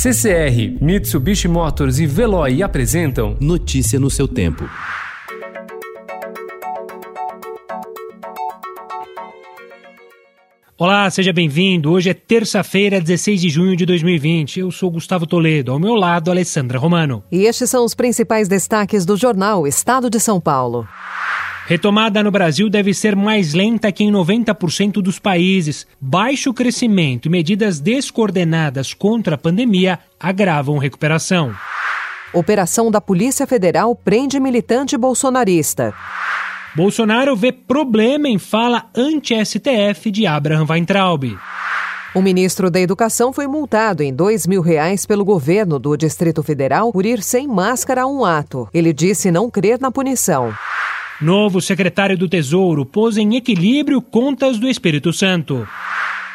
CCR, 0.00 0.80
Mitsubishi 0.80 1.48
Motors 1.48 1.98
e 1.98 2.06
Veloy 2.06 2.62
apresentam 2.62 3.36
Notícia 3.40 3.98
no 3.98 4.08
seu 4.08 4.28
tempo. 4.28 4.62
Olá, 10.78 11.10
seja 11.10 11.32
bem-vindo. 11.32 11.90
Hoje 11.90 12.10
é 12.10 12.14
terça-feira, 12.14 13.00
16 13.00 13.40
de 13.40 13.48
junho 13.48 13.74
de 13.74 13.84
2020. 13.84 14.60
Eu 14.60 14.70
sou 14.70 14.88
Gustavo 14.88 15.26
Toledo, 15.26 15.72
ao 15.72 15.80
meu 15.80 15.96
lado, 15.96 16.30
Alessandra 16.30 16.78
Romano. 16.78 17.24
E 17.32 17.46
estes 17.46 17.68
são 17.68 17.84
os 17.84 17.92
principais 17.92 18.46
destaques 18.46 19.04
do 19.04 19.16
jornal 19.16 19.66
Estado 19.66 20.08
de 20.08 20.20
São 20.20 20.40
Paulo. 20.40 20.86
Retomada 21.68 22.22
no 22.22 22.30
Brasil 22.30 22.70
deve 22.70 22.94
ser 22.94 23.14
mais 23.14 23.52
lenta 23.52 23.92
que 23.92 24.02
em 24.02 24.10
90% 24.10 25.02
dos 25.02 25.18
países. 25.18 25.86
Baixo 26.00 26.54
crescimento 26.54 27.26
e 27.26 27.28
medidas 27.28 27.78
descoordenadas 27.78 28.94
contra 28.94 29.34
a 29.34 29.38
pandemia 29.38 29.98
agravam 30.18 30.78
recuperação. 30.78 31.54
Operação 32.32 32.90
da 32.90 33.02
Polícia 33.02 33.46
Federal 33.46 33.94
prende 33.94 34.40
militante 34.40 34.96
bolsonarista. 34.96 35.92
Bolsonaro 36.74 37.36
vê 37.36 37.52
problema 37.52 38.30
em 38.30 38.38
fala 38.38 38.86
anti-STF 38.96 40.10
de 40.10 40.26
Abraham 40.26 40.64
Weintraub. 40.70 41.36
O 42.14 42.22
ministro 42.22 42.70
da 42.70 42.80
Educação 42.80 43.30
foi 43.30 43.46
multado 43.46 44.02
em 44.02 44.14
dois 44.14 44.46
mil 44.46 44.62
reais 44.62 45.04
pelo 45.04 45.22
governo 45.22 45.78
do 45.78 45.94
Distrito 45.98 46.42
Federal 46.42 46.90
por 46.90 47.04
ir 47.04 47.22
sem 47.22 47.46
máscara 47.46 48.04
a 48.04 48.06
um 48.06 48.24
ato. 48.24 48.66
Ele 48.72 48.94
disse 48.94 49.30
não 49.30 49.50
crer 49.50 49.78
na 49.78 49.90
punição. 49.90 50.54
Novo 51.20 51.60
secretário 51.60 52.16
do 52.16 52.28
Tesouro 52.28 52.86
pôs 52.86 53.16
em 53.16 53.34
equilíbrio 53.34 54.00
contas 54.00 54.56
do 54.56 54.68
Espírito 54.68 55.12
Santo. 55.12 55.66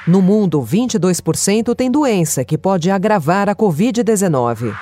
No 0.05 0.21
mundo, 0.21 0.61
22% 0.61 1.73
tem 1.73 1.89
doença 1.89 2.43
que 2.43 2.57
pode 2.57 2.91
agravar 2.91 3.47
a 3.47 3.55
Covid-19. 3.55 4.75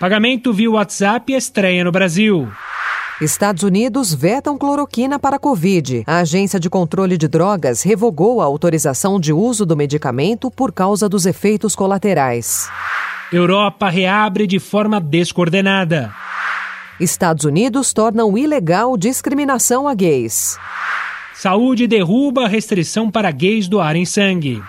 Pagamento 0.00 0.52
via 0.52 0.70
WhatsApp 0.72 1.32
estreia 1.32 1.84
no 1.84 1.92
Brasil. 1.92 2.48
Estados 3.20 3.62
Unidos 3.62 4.12
vetam 4.12 4.58
cloroquina 4.58 5.16
para 5.16 5.38
Covid. 5.38 6.02
A 6.08 6.18
Agência 6.18 6.58
de 6.58 6.68
Controle 6.68 7.16
de 7.16 7.28
Drogas 7.28 7.84
revogou 7.84 8.40
a 8.40 8.46
autorização 8.46 9.20
de 9.20 9.32
uso 9.32 9.64
do 9.64 9.76
medicamento 9.76 10.50
por 10.50 10.72
causa 10.72 11.08
dos 11.08 11.24
efeitos 11.24 11.76
colaterais. 11.76 12.68
Europa 13.32 13.88
reabre 13.88 14.44
de 14.44 14.58
forma 14.58 15.00
descoordenada. 15.00 16.12
Estados 17.00 17.46
Unidos 17.46 17.94
tornam 17.94 18.36
ilegal 18.36 18.94
discriminação 18.96 19.88
a 19.88 19.94
gays. 19.94 20.58
Saúde 21.34 21.86
derruba 21.86 22.44
a 22.44 22.48
restrição 22.48 23.10
para 23.10 23.30
gays 23.30 23.66
doarem 23.66 24.04
sangue. 24.04 24.62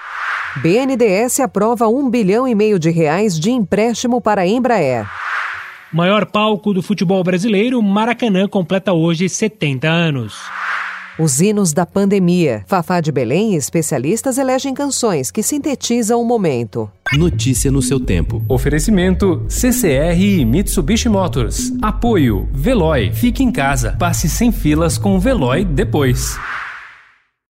BNDES 0.62 1.42
aprova 1.42 1.90
um 1.90 2.10
bilhão 2.10 2.48
e 2.48 2.56
meio 2.56 2.80
de 2.80 2.90
reais 2.90 3.38
de 3.38 3.52
empréstimo 3.52 4.22
para 4.22 4.42
a 4.42 4.48
Embraer. 4.48 5.06
Maior 5.92 6.26
palco 6.26 6.73
do 6.73 6.82
futebol 6.82 7.22
brasileiro, 7.22 7.82
Maracanã 7.82 8.48
completa 8.48 8.94
hoje 8.94 9.28
70 9.28 9.90
anos. 9.90 10.42
Os 11.20 11.42
hinos 11.42 11.73
da 11.73 11.86
pandemia. 11.86 12.64
Fafá 12.67 13.02
de 13.02 13.12
Belém 13.12 13.54
e 13.54 13.58
especialistas 13.58 14.38
elegem 14.38 14.73
canções 14.73 15.30
que 15.30 15.44
sintetizam 15.44 16.22
o 16.22 16.26
momento. 16.26 16.90
Notícia 17.14 17.70
no 17.70 17.81
seu 17.81 18.00
tempo. 18.00 18.44
Oferecimento 18.48 19.45
CCR 19.50 20.17
e 20.17 20.45
Mitsubishi 20.45 21.09
Motors. 21.09 21.73
Apoio 21.82 22.48
Veloy. 22.54 23.12
Fique 23.14 23.44
em 23.44 23.52
casa. 23.52 23.95
Passe 24.00 24.30
sem 24.30 24.52
filas 24.52 24.98
com 24.98 25.16
o 25.16 25.20
Veloy 25.20 25.66
depois. 25.66 26.38